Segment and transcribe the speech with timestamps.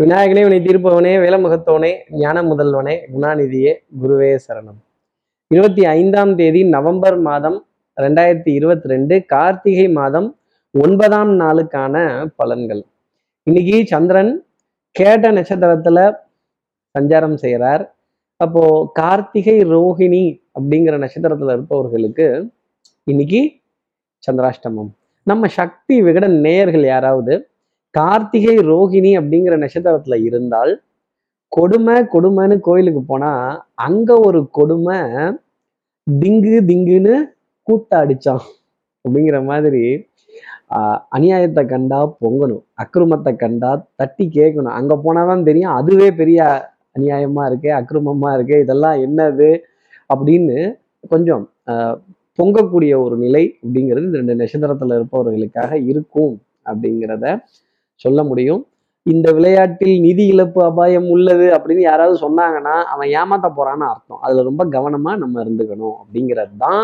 [0.00, 4.78] விநாயகனே வினை தீர்ப்பவனே வேலமுகத்தவனே ஞான முதல்வனே குணாநிதியே குருவே சரணம்.
[5.48, 7.66] இருபத்தி ஐந்தாம் தேதி நவம்பர் மாதம்
[8.00, 10.38] ரெண்டாயிரத்தி இருபத்தி ரெண்டு கார்த்திகை மாதம்
[10.70, 12.82] ஒன்பதாம் நாளுக்கான பலன்கள்.
[13.42, 14.44] இன்னைக்கு சந்திரன்
[14.90, 16.14] கேட்ட நட்சத்திரத்துல
[16.98, 17.94] சஞ்சாரம் செய்கிறார்
[18.36, 22.50] அப்போ கார்த்திகை ரோஹிணி அப்படிங்கிற நட்சத்திரத்துல இருப்பவர்களுக்கு
[23.04, 23.52] இன்னைக்கு
[24.30, 24.90] சந்திராஷ்டமம்.
[25.22, 27.51] நம்ம சக்தி விகடன் நேயர்கள் யாராவது
[27.94, 30.82] கார்த்திகை ரோகிணி அப்படிங்கிற நட்சத்திரத்துல இருந்தால்
[31.48, 34.98] கொடுமை கொடுமைன்னு கோயிலுக்கு போனா அங்க ஒரு கொடுமை
[36.10, 37.14] திங்கு திங்குன்னு
[37.68, 38.44] கூத்த அடிச்சான்
[39.04, 39.84] அப்படிங்கிற மாதிரி
[40.70, 44.74] ஆஹ் அநியாயத்தை கண்டா பொங்கணும் அக்கிரமத்தை கண்டா தட்டி கேட்கணும்.
[44.74, 49.50] அங்க போனாதான் தெரியும் அதுவே பெரிய அநியாயமா இருக்கு அக்கிரமமா இருக்கு இதெல்லாம் என்னது
[50.14, 50.78] அப்படின்னு
[51.08, 51.50] கொஞ்சம்
[52.38, 57.26] பொங்கக்கூடிய ஒரு நிலை அப்படிங்கிறது இந்த ரெண்டு நட்சத்திரத்துல இருப்பவர்களுக்காக இருக்கும் அப்படிங்கிறத
[58.04, 58.62] சொல்ல முடியும்.
[59.06, 64.20] இந்த விளையாட்டில் நிதி இழப்பு அபாயம் உள்ளது அப்படின்னு யாராவது சொன்னாங்கன்னா அவன் ஏமாத்த போறான்னு அர்த்தம்.
[64.24, 66.82] அதுல ரொம்ப கவனமா நம்ம இருந்துக்கணும் அப்படிங்கிறது தான்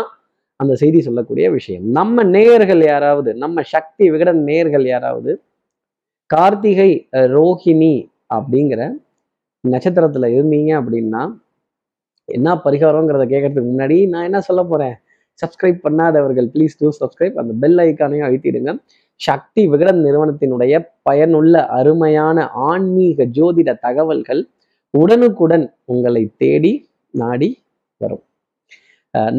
[0.59, 1.85] அந்த செய்தி சொல்லக்கூடிய விஷயம்.
[1.97, 5.31] நம்ம நேயர்கள் யாராவது நம்ம சக்தி விகடன் நேயர்கள் யாராவது
[6.29, 6.91] கார்த்திகை
[7.35, 7.95] ரோஹிணி
[8.37, 8.81] அப்படிங்கிற
[9.63, 11.21] நட்சத்திரத்துல இருந்தீங்க அப்படின்னா
[12.29, 14.95] என்ன பரிகாரங்கிறத கேட்கறதுக்கு முன்னாடி நான் என்ன சொல்ல போறேன்?
[15.39, 18.71] சப்ஸ்கிரைப் பண்ணாதவர்கள் ப்ளீஸ் டூ சப்ஸ்கிரைப் அந்த பெல் ஐக்கானையும் அழுத்திடுங்க.
[19.21, 22.37] சக்தி விகடன் நிறுவனத்தினுடைய பயனுள்ள அருமையான
[22.69, 24.41] ஆன்மீக ஜோதிட தகவல்கள்
[24.93, 26.73] உடனுக்குடன் உங்களை தேடி
[27.13, 27.49] நாடி
[28.01, 28.23] வரும்.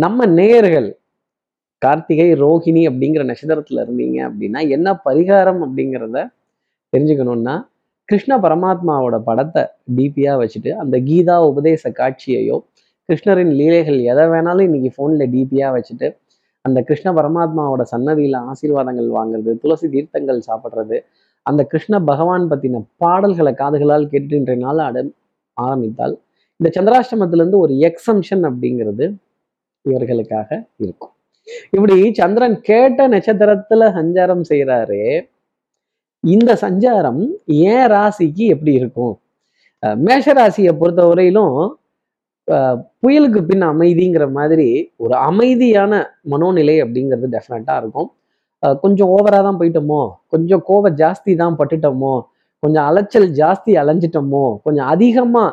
[0.05, 0.89] நம்ம நேயர்கள்
[1.83, 6.25] கார்த்திகை ரோஹிணி அப்படிங்கிற நட்சத்திரத்துல இருந்தீங்க அப்படின்னா என்ன பரிகாரம் அப்படிங்கிறத
[6.93, 7.55] தெரிஞ்சுக்கணும்னா
[8.09, 9.63] கிருஷ்ண பரமாத்மாவோட படத்தை
[9.97, 12.57] டிபியா வச்சுட்டு அந்த கீதா உபதேச காட்சியையோ
[13.09, 16.09] கிருஷ்ணரின் லீலைகள் எதை வேணாலும் இன்னைக்கு ஃபோன்ல டிபியா வச்சுட்டு
[16.65, 20.97] அந்த கிருஷ்ண பரமாத்மாவோட சன்னதியில ஆசீர்வாதங்கள் வாங்குறது துளசி தீர்த்தங்கள் சாப்பிட்றது
[21.47, 24.99] அந்த கிருஷ்ண பகவான் பத்தின பாடல்களை காதுகளால் கேட்டுன்ற இன்றைய நாள் அட
[25.57, 26.15] ஆரம்பித்தால்
[26.61, 29.05] இந்த சந்திராஷ்டமத்திலேருந்து ஒரு எக்ஸம்ஷன் அப்படிங்கிறது
[29.85, 31.13] இவர்களுக்காக இருக்கும்.
[31.77, 35.01] இப்படி சந்திரன் கேட்ட நட்சத்திரத்துல சஞ்சாரம் செய்கிறாரு
[36.25, 37.23] இந்த சஞ்சாரம்
[37.71, 39.15] ஏன் ராசிக்கு எப்படி இருக்கும்?
[40.07, 41.57] மேஷ ராசியை பொறுத்த வரையிலும்
[43.03, 45.93] புயலுக்கு பின் அமைதிங்கிற மாதிரி ஒரு அமைதியான
[46.31, 48.09] மனோநிலை அப்படிங்கிறது டெஃபினட்டாக இருக்கும்.
[48.63, 52.15] அஹ் கொஞ்சம் ஓவரா தான் போயிட்டோமோ கொஞ்சம் கோவம் ஜாஸ்தி தான் பட்டுட்டோமோ
[52.63, 55.45] கொஞ்சம் அலைச்சல் ஜாஸ்தி அலைஞ்சிட்டோமோ கொஞ்சம் அதிகமா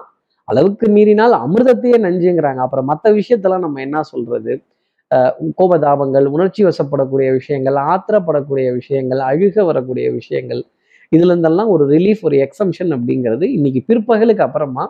[0.48, 2.58] அளவுக்கு மீறினால் அமிர்தத்தையே நஞ்சுங்கிறாங்க.
[2.58, 4.54] அப்புறம் மற்ற விஷயத்தெல்லாம் நம்ம என்ன சொல்றது?
[5.58, 10.62] கோபதாபங்கள் உணர்ச்சி வசப்படக்கூடிய விஷயங்கள் ஆத்திரப்படக்கூடிய விஷயங்கள் அழுக வரக்கூடிய விஷயங்கள்
[11.12, 14.86] இதுல இருந்தெல்லாம் ஒரு ரிலீஃப் ஒரு எக்ஸம்ஷன் அப்படிங்கிறது இன்னைக்கு பிற்பகலுக்கு அப்புறமா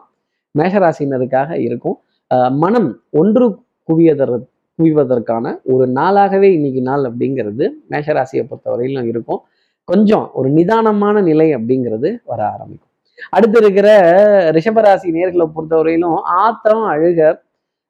[0.58, 1.98] மேஷராசினருக்காக இருக்கும்.
[2.32, 3.46] அஹ் மனம் ஒன்று
[3.90, 4.36] குவியதர்
[4.80, 9.42] குவிவதற்கான ஒரு நாளாகவே இன்னைக்கு நாள் அப்படிங்கிறது மேஷராசியை பொறுத்தவரையிலும் இருக்கும்.
[9.88, 12.84] கொஞ்சம் ஒரு நிதானமான நிலை அப்படிங்கிறது வர ஆரம்பிக்கும்.
[13.30, 13.88] அடுத்து இருக்கிற
[14.52, 17.22] ரிஷபராசி நேர்களை பொறுத்தவரையிலும் ஆத்திரம் அழுக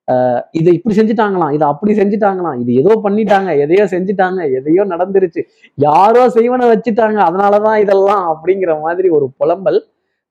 [0.08, 5.42] ஆஹ் இதை இப்படி செஞ்சுட்டாங்களாம் இதை அப்படி செஞ்சுட்டாங்களாம் இது ஏதோ பண்ணிட்டாங்க எதையோ செஞ்சுட்டாங்க எதையோ நடந்துருச்சு
[5.76, 9.80] யாரோ செய்வனை வச்சுட்டாங்க அதனாலதான் இதெல்லாம் அப்படிங்கிற மாதிரி ஒரு புலம்பல்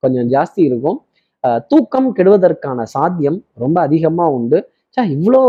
[0.03, 0.99] கொஞ்சம் ஜாஸ்தி இருக்கும்.
[1.71, 4.59] தூக்கம் கெடுவதற்கான சாத்தியம் ரொம்ப அதிகமா உண்டு.
[4.97, 5.41] சா இவ்வளோ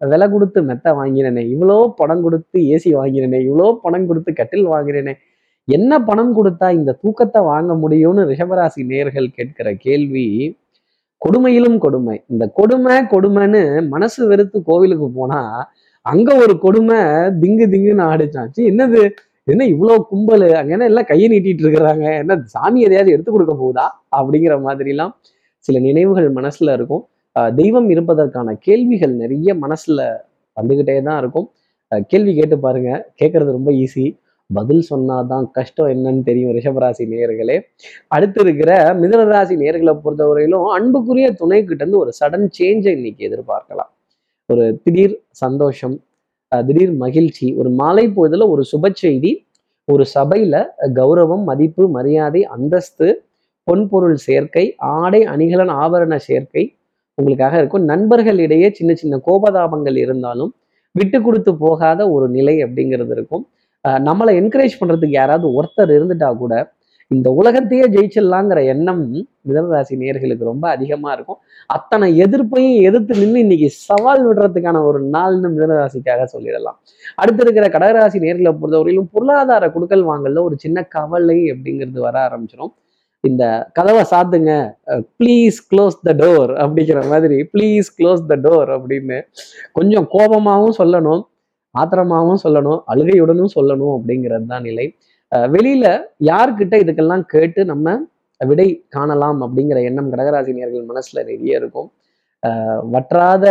[0.00, 5.14] விலை கொடுத்து மெத்தை வாங்கினேனே இவ்வளோ பணம் கொடுத்து ஏசி வாங்கினேனே இவ்வளோ பணம் கொடுத்து கட்டில் வாங்கினேனே
[5.68, 10.26] என்ன பணம் கொடுத்தா இந்த தூக்கத்தை வாங்க முடியும்னு ரிஷபராசி நேர்கள் கேட்கிற கேள்வி
[11.22, 12.16] கொடுமையிலும் கொடுமை.
[12.32, 13.62] இந்த கொடுமை கொடுமைன்னு
[13.94, 15.40] மனசு வெறுத்து கோவிலுக்கு போனா
[16.06, 16.98] அங்க ஒரு கொடுமை
[17.42, 19.02] திங்கு திங்குன்னு ஆடிச்சாச்சு என்னது?
[19.46, 20.44] என்ன இவ்வளோ கும்பல்?
[20.60, 22.06] அங்கே என்ன எல்லாம் கையை நீட்டிட்டு இருக்கிறாங்க?
[22.22, 23.86] என்ன சாமி எதையாவது எடுத்து கொடுக்க போகுதா?
[24.18, 25.12] அப்படிங்கிற மாதிரிலாம்
[25.66, 27.02] சில நினைவுகள் மனசுல இருக்கும்.
[27.60, 30.00] தெய்வம் இருப்பதற்கான கேள்விகள் நிறைய மனசுல
[30.56, 31.46] வந்துகிட்டே தான் இருக்கும்.
[32.12, 32.90] கேள்வி கேட்டு பாருங்க.
[33.20, 34.04] கேட்கறது ரொம்ப ஈஸி
[34.50, 37.56] பதில் சொன்னாதான் கஷ்டம் என்னன்னு தெரியும் ரிஷபராசி நேயர்களே.
[38.14, 38.70] அடுத்து இருக்கிற
[39.02, 43.90] மிதனராசி நேர்களை பொறுத்தவரையிலும் அன்புக்குரிய துணை கிட்ட இருந்து ஒரு சடன் சேஞ்சை இன்னைக்கு எதிர்பார்க்கலாம்.
[44.52, 45.96] ஒரு திடீர் சந்தோஷம்
[46.52, 49.32] திடீர் மகிழ்ச்சி ஒரு மாலை பொழுதுல ஒரு சுப செய்தி
[49.88, 50.54] ஒரு சபையில
[50.94, 53.06] கௌரவம் மதிப்பு மரியாதை அந்தஸ்து
[53.66, 56.64] பொன்பொருள் சேர்க்கை ஆடை அணிகலன் ஆபரண சேர்க்கை
[57.18, 57.84] உங்களுக்காக இருக்கும்.
[57.88, 60.52] நண்பர்களிடையே சின்ன சின்ன கோபதாபங்கள் இருந்தாலும்
[60.94, 63.44] விட்டு கொடுத்து போகாத ஒரு நிலை அப்படிங்கிறது இருக்கும்.
[63.84, 66.54] அஹ் நம்மளை என்கரேஜ் பண்றதுக்கு யாராவது ஒருத்தர் இருந்துட்டா கூட
[67.10, 69.04] இந்த உலகத்தையே ஜெயிச்சிடலாங்கிற எண்ணம்
[69.48, 71.38] மிதனராசி நேர்களுக்கு ரொம்ப அதிகமா இருக்கும்.
[71.70, 76.78] அத்தனை எதிர்ப்பையும் எதிர்த்து நின்று இன்னைக்கு சவால் விடுறதுக்கான ஒரு நாள்னு மிதனராசிக்காக சொல்லிடலாம்.
[77.16, 82.72] அடுத்து இருக்கிற கடகராசி நேர்களை பொறுத்தவரையிலும் பொருளாதார குடுக்கல் வாங்கல ஒரு சின்ன கவலை அப்படிங்கிறது வர ஆரம்பிச்சிடும்
[83.24, 83.44] இந்த
[83.78, 84.52] கதவை சாத்துங்க
[85.18, 89.18] ப்ளீஸ் க்ளோஸ் த டோர் அப்படிங்கிற மாதிரி ப்ளீஸ் க்ளோஸ் த டோர் அப்படின்னு
[89.72, 91.22] கொஞ்சம் கோபமாகவும் சொல்லணும்
[91.74, 94.86] ஆத்திரமாகவும் சொல்லணும் அழுகையுடனும் சொல்லணும் அப்படிங்கிறது தான் நிலை.
[95.54, 95.86] வெளியில
[96.30, 97.96] யார்கிட்ட இதுக்கெல்லாம் கேட்டு நம்ம
[98.40, 101.88] விடை காணலாம் அப்படிங்கிற எண்ணம் கடகராசி நேர்கள் மனசுல நிறைய இருக்கும்.
[102.92, 103.44] வற்றாத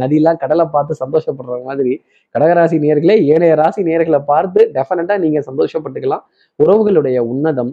[0.00, 1.92] நதியெல்லாம் கடலை பார்த்து சந்தோஷப்படுற மாதிரி
[2.34, 6.24] கடகராசி நேர்களே ஏனைய ராசி நேர்களை பார்த்து டெஃபினட்டா நீங்க சந்தோஷப்பட்டுக்கலாம்.
[6.58, 7.72] உறவுகளுடைய உன்னதம்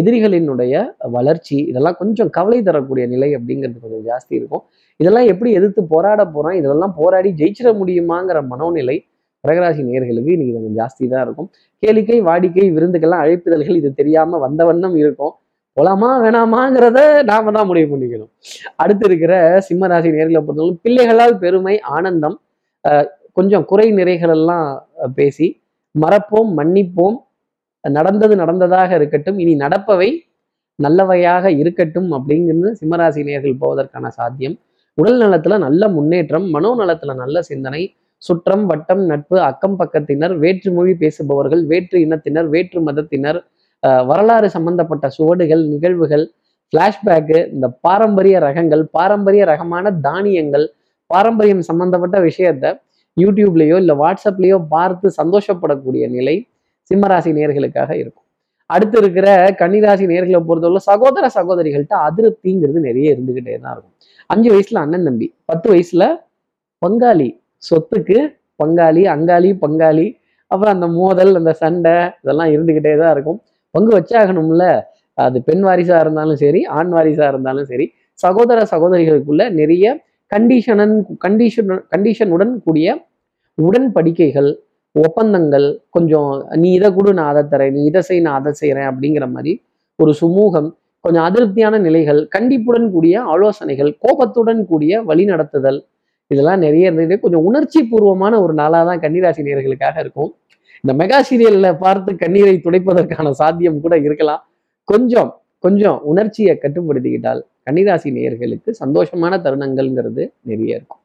[0.00, 0.74] எதிரிகளினுடைய
[1.16, 4.62] வளர்ச்சி இதெல்லாம் கொஞ்சம் கவலை தரக்கூடிய நிலை அப்படிங்கிறது கொஞ்சம் ஜாஸ்தி இருக்கும்.
[5.00, 8.96] இதெல்லாம் எப்படி எதிர்த்து போராட போறோம் இதெல்லாம் போராடி ஜெயிச்சிட முடியுமாங்கிற மனோநிலை
[9.44, 11.48] கடகராசி நேர்களுக்கு இன்னைக்கு கொஞ்சம் ஜாஸ்தி தான் இருக்கும்.
[11.82, 15.32] கேளிக்கை வாடிக்கை விருந்துக்கெல்லாம் அழைப்புதல்கள் இது தெரியாம வந்த வண்ணம் இருக்கும்.
[15.76, 16.98] போலாமா வேணாமாங்கிறத
[17.30, 18.30] நாம தான் முடிவு பண்ணிக்கணும்.
[18.82, 19.34] அடுத்து இருக்கிற
[19.68, 22.36] சிம்மராசி நேர்களை பொறுத்தவரை பிள்ளைகளால் பெருமை ஆனந்தம்
[23.38, 24.66] கொஞ்சம் குறை நிறைகளெல்லாம்
[25.04, 25.46] அஹ் பேசி
[25.94, 27.16] மறப்போம் மன்னிப்போம்.
[27.84, 29.38] நடந்தது நடந்ததாக இருக்கட்டும்.
[29.44, 30.10] இனி நடப்பவை
[30.78, 34.56] நல்லவையாக இருக்கட்டும் அப்படிங்கிறது சிம்மராசி நேர்கள் போவதற்கான சாத்தியம்.
[34.98, 37.82] உடல் நலத்துல நல்ல முன்னேற்றம் மனோநலத்துல நல்ல சிந்தனை
[38.26, 43.38] சுற்றம் வட்டம் நட்பு அக்கம் பக்கத்தினர் வேற்று மொழி பேசுபவர்கள் வேற்று இனத்தினர் வேற்று மதத்தினர்
[44.10, 46.24] வரலாறு சம்பந்தப்பட்ட சுவடுகள் நிகழ்வுகள்
[46.72, 50.66] ஃப்ளாஷ்பேக்கு இந்த பாரம்பரிய ரகங்கள் பாரம்பரிய ரகமான தானியங்கள்
[51.10, 52.66] பாரம்பரியம் சம்பந்தப்பட்ட விஷயத்த
[53.16, 56.36] யூடியூப்லேயோ இல்லை வாட்ஸ்அப்லேயோ பார்த்து சந்தோஷப்படக்கூடிய நிலை
[56.90, 58.26] சிம்மராசி நேர்களுக்காக இருக்கும்.
[58.70, 59.26] அடுத்து இருக்கிற
[59.60, 63.94] கன்னிராசி நேர்களை பொறுத்தவரை சகோதர சகோதரிகள்கிட்ட அதிருப்திங்கிறது நிறைய இருந்துகிட்டே தான் இருக்கும்.
[64.30, 66.04] அஞ்சு வயசுல அண்ணன் தம்பி பத்து வயசுல
[66.82, 67.28] பங்காளி
[67.62, 68.18] சொத்துக்கு
[68.60, 70.06] பங்காளி அங்காளி பங்காளி
[70.50, 73.38] அப்புறம் அந்த மோதல் அந்த சண்டை இதெல்லாம் இருந்துகிட்டே தான் இருக்கும்.
[73.74, 74.64] பங்கு வச்சாகணும்ல?
[75.18, 77.86] அது பெண் வாரிசா இருந்தாலும் சரி ஆண் வாரிசா இருந்தாலும் சரி
[78.18, 79.86] சகோதர சகோதரிகளுக்குள்ள நிறைய
[80.32, 80.94] கண்டிஷனன்
[81.24, 82.94] கண்டிஷன் கண்டிஷனுடன் கூடிய
[83.58, 84.50] உடன்படிக்கைகள்
[84.94, 89.26] ஒப்பந்தங்கள் கொஞ்சம் நீ இதை கொடு நான் அதை தரேன் நீ இதை செய் நான் அதை செய்கிறேன் அப்படிங்கிற
[89.28, 89.52] மாதிரி
[89.98, 90.68] ஒரு சுமூகம்
[91.04, 95.80] கொஞ்சம் அதிருப்தியான நிலைகள் கண்டிப்புடன் கூடிய ஆலோசனைகள் கோபத்துடன் கூடிய வழிநடத்துதல்
[96.32, 100.30] இதெல்லாம் நிறைய இருந்தது கொஞ்சம் உணர்ச்சி பூர்வமான ஒரு நாளாக தான் கன்னிராசி நேர்களுக்காக இருக்கும்.
[100.84, 104.42] இந்த மெகா சீரியல்ல பார்த்து கண்ணீரை துடைப்பதற்கான சாத்தியம் கூட இருக்கலாம்.
[104.88, 105.30] கொஞ்சம்
[105.64, 111.00] கொஞ்சம் உணர்ச்சியை கட்டுப்படுத்திக்கிட்டால் கன்னிராசி நேயர்களுக்கு சந்தோஷமான தருணங்கள்ங்கிறது நிறைய இருக்கும்.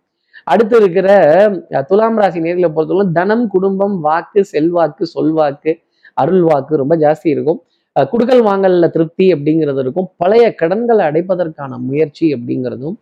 [0.48, 1.08] அடுத்து இருக்கிற
[1.90, 5.72] துலாம் ராசி நேர்களை பொறுத்தவரை தனம் குடும்பம் வாக்கு செல்வாக்கு சொல்வாக்கு
[6.18, 7.60] அருள் வாக்கு ரொம்ப ஜாஸ்தி இருக்கும்.
[7.96, 10.08] அஹ், குடுக்கல் வாங்கல்ல திருப்தி அப்படிங்கிறது இருக்கும்.
[10.18, 12.96] பழைய கடன்களை அடைப்பதற்கான முயற்சி அப்படிங்கிறதும்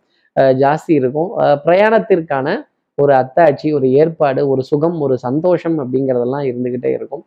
[0.62, 1.30] ஜாஸ்தி இருக்கும்.
[1.66, 2.56] பிரயாணத்திற்கான
[2.98, 7.24] ஒரு அத்தாட்சி ஒரு ஏற்பாடு ஒரு சுகம் ஒரு சந்தோஷம் அப்படிங்கிறதெல்லாம் இருந்துகிட்டே இருக்கும்.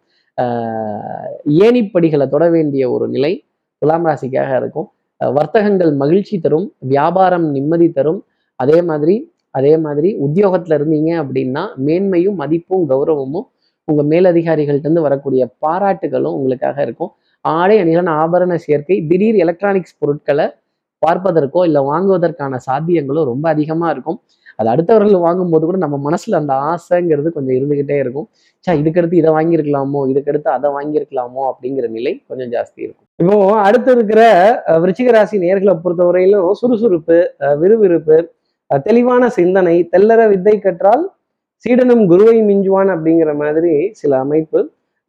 [1.66, 3.34] ஏணிப்படிகளை தொட வேண்டிய ஒரு நிலை
[3.82, 4.88] துலாம் ராசிக்காக இருக்கும்.
[5.22, 8.22] வர்த்தகங்கள் மகிழ்ச்சி தரும் வியாபாரம் நிம்மதி தரும்.
[8.60, 9.16] அதே மாதிரி
[9.58, 13.48] அதே மாதிரி உத்தியோகத்தில் இருந்தீங்க அப்படின்னா மேன்மையும் மதிப்பும் கௌரவமும்
[13.88, 17.12] உங்கள் மேலதிகாரிகள்ட்டேருந்து வரக்கூடிய பாராட்டுகளும் உங்களுக்காக இருக்கும்.
[17.46, 20.46] ஆடை அணிகலன் ஆபரண சேர்க்கை திடீர் எலக்ட்ரானிக்ஸ் பொருட்களை
[21.04, 24.18] பார்ப்பதற்கோ இல்லை வாங்குவதற்கான சாத்தியங்களோ ரொம்ப அதிகமா இருக்கும்.
[24.60, 28.26] அது அடுத்தவர்கள் வாங்கும்போது கூட நம்ம மனசுல அந்த ஆசைங்கிறது கொஞ்சம் இருந்துகிட்டே இருக்கும்.
[28.66, 33.06] சா இதுக்கடுத்து இதை வாங்கியிருக்கலாமோ இதுக்கடுத்து அதை வாங்கியிருக்கலாமோ அப்படிங்கிற நிலை கொஞ்சம் ஜாஸ்தி இருக்கும்.
[33.20, 33.36] இப்போ
[33.68, 34.22] அடுத்து இருக்கிற
[34.70, 37.20] அஹ், விருச்சிக ராசி நேர்களை பொறுத்தவரையிலும் சுறுசுறுப்பு
[37.62, 38.18] விறுவிறுப்பு
[38.86, 41.06] தெளிவான சிந்தனை தெல்லற வித்தை கற்றால்
[41.66, 44.60] சீடனும் குருவை மிஞ்சுவான் அப்படிங்கிற மாதிரி சில அமைப்பு.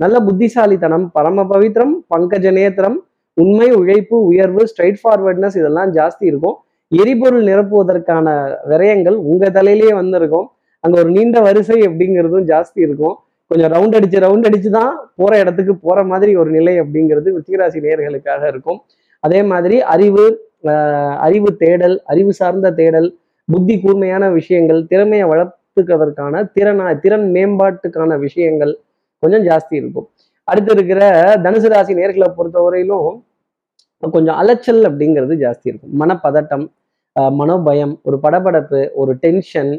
[0.01, 2.97] நல்ல புத்திசாலித்தனம் பரம பவித்ரம் பங்கஜ நேத்திரம்
[3.35, 6.57] உண்மை உழைப்பு உயர்வு ஸ்ட்ரைட் ஃபார்வர்ட்னஸ் இதெல்லாம் ஜாஸ்தி இருக்கும்.
[6.89, 8.27] எரிபொருள் நிரப்புவதற்கான
[8.71, 10.47] விரயங்கள் உங்க தலையிலேயே வந்திருக்கும்.
[10.81, 13.17] அங்க ஒரு நீண்ட வரிசை அப்படிங்கிறதும் ஜாஸ்தி இருக்கும்.
[13.47, 18.43] கொஞ்சம் ரவுண்ட் அடிச்சு ரவுண்ட் அடிச்சு தான் போற இடத்துக்கு போற மாதிரி ஒரு நிலை அப்படிங்கிறது விருச்சிகராசி நேர்களுக்காக
[18.49, 18.79] இருக்கும்.
[19.21, 20.25] அதே மாதிரி அறிவு
[21.27, 23.09] அறிவு தேடல் அறிவு சார்ந்த தேடல்
[23.45, 28.79] புத்தி கூர்மையான விஷயங்கள் திறமையை வளர்த்துக்கிறதுக்கான திறனா திறன் மேம்பாட்டுக்கான விஷயங்கள்
[29.19, 30.09] கொஞ்சம் ஜாஸ்தி இருக்கும்.
[30.45, 31.01] அடுத்து இருக்கிற
[31.45, 33.25] தனுசு ராசி நேர்களை பொறுத்தவரையிலும்
[34.15, 35.93] கொஞ்சம் அலைச்சல் அப்படிங்கிறது ஜாஸ்தி இருக்கும்.
[36.03, 36.67] மனப்பதட்டம்
[37.41, 39.73] மனோபயம் ஒரு படபடப்பு ஒரு டென்ஷன்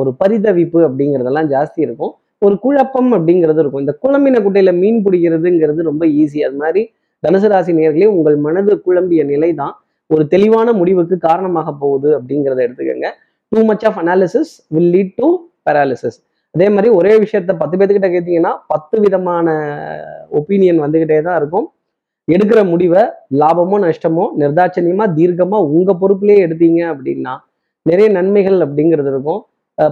[0.00, 2.12] ஒரு பரிதவிப்பு அப்படிங்கிறதெல்லாம் ஜாஸ்தி இருக்கும்.
[2.46, 3.82] ஒரு குழப்பம் அப்படிங்கிறது இருக்கும்.
[3.84, 6.82] இந்த குழம்பின குட்டையில மீன் பிடிக்கிறதுங்கிறது ரொம்ப ஈஸி அது மாதிரி
[7.26, 9.74] தனுசு ராசி நேர்களே உங்கள் மனது குழம்பிய நிலை தான்
[10.14, 13.08] ஒரு தெளிவான முடிவுக்கு காரணமாக போகுது அப்படிங்கிறத எடுத்துக்கோங்க.
[13.52, 15.28] Too much of analysis will lead to
[15.68, 16.18] paralysis
[16.54, 19.46] அதே மாதிரி ஒரே விஷயத்த பத்து பேர்த்துக்கிட்ட கேட்டீங்கன்னா பத்து விதமான
[20.38, 21.66] ஒப்பீனியன் வந்துகிட்டே தான் இருக்கும்.
[22.32, 23.02] எடுக்கிற முடிவை
[23.40, 27.34] லாபமோ நஷ்டமோ நிர்தாட்சணியமா தீர்க்கமா உங்க பொறுப்புலேயே எடுத்தீங்க அப்படின்னா
[27.86, 29.40] நிறைய நன்மைகள் அப்படிங்கிறது இருக்கும்.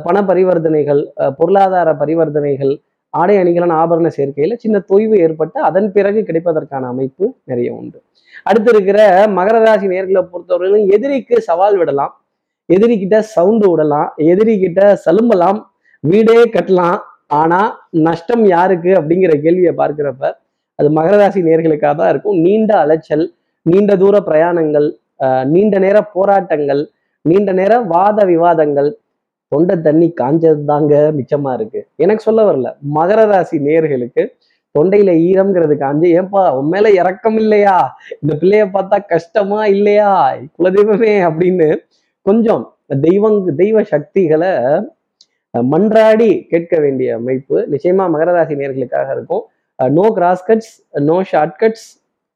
[0.07, 1.01] பண பரிவர்த்தனைகள்
[1.39, 2.73] பொருளாதார பரிவர்த்தனைகள்
[3.15, 7.99] ஆடை அணிகலன் ஆபரண சேர்க்கையில சின்ன தொய்வு ஏற்பட்டு அதன் பிறகு கிடைப்பதற்கான அமைப்பு நிறைய உண்டு.
[8.49, 8.99] அடுத்து இருக்கிற
[9.37, 12.13] மகர ராசி நேர்களை பொறுத்தவரையிலும் எதிரிக்கு சவால் விடலாம்
[12.69, 15.61] எதிரிக்கிட்ட சவுண்டு விடலாம் எதிரிக்கிட்ட சலும்பலாம்
[16.05, 16.99] வீடே கட்டலாம்.
[17.41, 17.61] ஆனா
[18.07, 20.33] நஷ்டம் யாருக்கு அப்படிங்கிற கேள்வியை பார்க்கிறப்ப
[20.79, 22.39] அது மகர ராசி நேர்களுக்காக தான் இருக்கும்.
[22.47, 23.25] நீண்ட அலைச்சல்
[23.67, 24.89] நீண்ட தூர பிரயாணங்கள்
[25.27, 26.83] ஆஹ் நீண்ட நேர போராட்டங்கள்
[27.25, 28.91] நீண்ட நேர வாத விவாதங்கள்
[29.53, 31.81] தொண்டை தண்ணி காஞ்சது தாங்க மிச்சமா இருக்கு.
[32.05, 32.69] எனக்கு சொல்ல வரல.
[32.97, 34.23] மகர ராசி நேர்களுக்கு
[34.75, 37.77] தொண்டையில ஈரம்ங்கிறது காஞ்சு ஏன்பா உன் மேல இறக்கம் இல்லையா?
[38.23, 40.11] இந்த பிள்ளைய பார்த்தா கஷ்டமா இல்லையா?
[40.57, 41.69] குலதெய்வமே அப்படின்னு
[42.27, 42.65] கொஞ்சம்
[43.07, 44.53] தெய்வங் தெய்வ சக்திகளை
[45.55, 49.45] மன்றாடி கேட்க வேண்டிய அமைப்பு நிச்சயமா மகர ராசி நேர்களுக்காக இருக்கும்.
[49.79, 50.73] No cross cuts
[51.09, 51.89] no short cuts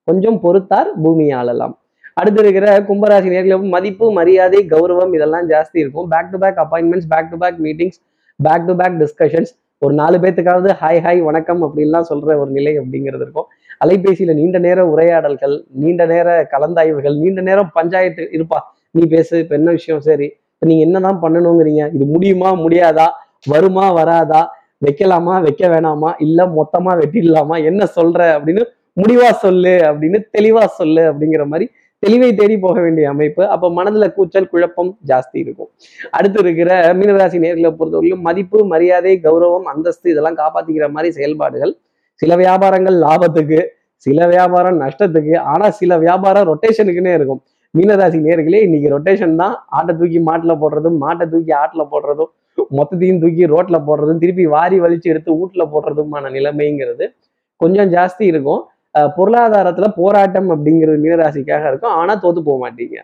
[0.08, 1.74] கொஞ்சம் பொறுத்தார் பூமி ஆளலாம்
[2.20, 6.06] அடுத்து இருக்கிற கும்பராசி நேர்களும் மதிப்பு மரியாதை கௌரவம் இதெல்லாம் ஜாஸ்தி இருக்கும்.
[6.12, 7.98] Back to back appointments back to back meetings
[8.40, 13.24] back to back discussions ஒரு நாலு பேத்துக்காவது ஹாய் ஹாய் வணக்கம் அப்படின்லாம் சொல்ற ஒரு நிலை அப்படிங்கிறது
[13.26, 13.48] இருக்கும்.
[13.84, 18.58] அலைபேசியில நீண்ட நேர உரையாடல்கள் நீண்ட நேர கலந்தாய்வுகள் நீண்ட நேரம் பஞ்சாயத்து இருப்பா.
[18.90, 20.02] நீ பேசு இப்போ என்ன விஷயம்?
[20.08, 21.84] சரி இப்போ நீங்க என்னதான் பண்ணணுங்கிறீங்க?
[21.94, 23.08] இது முடியுமா முடியாதா?
[23.52, 24.42] வருமா வராதா?
[24.84, 28.64] வைக்கலாமா வைக்க வேணாமா இல்ல மொத்தமா வெட்டிடலாமா என்ன சொல்ற அப்படின்னு
[29.00, 31.66] முடிவா சொல்லு அப்படின்னு தெளிவா சொல்லு அப்படிங்கிற மாதிரி
[32.02, 33.42] தெளிவை தேடி போக வேண்டிய அமைப்பு.
[33.54, 35.68] அப்ப மனதுல கூச்சல் குழப்பம் ஜாஸ்தி இருக்கும்.
[36.16, 41.72] அடுத்து இருக்கிற மீனராசி நேர்களை பொறுத்தவரையிலும் மதிப்பு மரியாதை கௌரவம் அந்தஸ்து இதெல்லாம் காப்பாத்திக்கிற மாதிரி செயல்பாடுகள்.
[42.20, 43.60] சில வியாபாரங்கள் லாபத்துக்கு
[44.06, 47.40] சில வியாபாரம் நஷ்டத்துக்கு ஆனா சில வியாபாரம் ரொட்டேஷனுக்குன்னே இருக்கும்.
[47.74, 49.54] மீனராசி நேர்களே இன்னைக்கு ரொட்டேஷன் தான்.
[49.76, 55.02] ஆட்டை தூக்கி மாட்டுல போடுறதும் மாட்டை தூக்கி ஆட்டுல போடுறதும் மொத்தத்தையும் தூக்கி ரோட்ல போடுறதும் திருப்பி வாரி வலிச்சு
[55.02, 57.14] எடுத்து வீட்டில் போடுறதுமான நிலைமைங்கிறது
[57.56, 58.66] கொஞ்சம் ஜாஸ்தி இருக்கும்.
[58.94, 61.90] பொருளாதாரத்துல போராட்டம் அப்படிங்கிறது மீனராசிக்காக இருக்கும்.
[61.90, 62.96] ஆனா தோத்து போக மாட்டீங்க.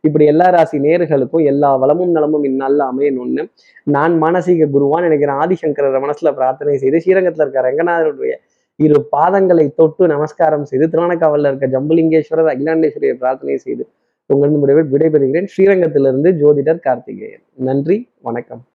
[0.00, 3.48] இப்படி எல்லா ராசி நேர்களுக்கும் எல்லா வளமும் நலமும் இந்நாளில் அமையணும்னு
[3.82, 5.36] நான் மானசீக குருவான் நினைக்கிறேன்.
[5.36, 8.34] ஆதிசங்கர மனசுல பிரார்த்தனை செய்து ஸ்ரீரங்கத்துல இருக்க ரங்கநாதருடைய
[8.76, 13.88] இரு பாதங்களை தொட்டு நமஸ்காரம் செய்து திருவண்ணக்காவலில் இருக்க ஜம்புலிங்கேஸ்வரர் அகிலாண்டேஸ்வரியை பிரார்த்தனை செய்து
[14.26, 15.50] உங்களிடம் விடைபெறுகிறேன்.
[15.56, 17.44] ஸ்ரீரங்கத்திலிருந்து ஜோதிடர் கார்த்திகேயன்.
[17.54, 18.66] நன்றி வணக்கம்.